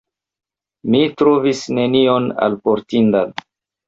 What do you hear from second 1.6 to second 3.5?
nenion alportindan.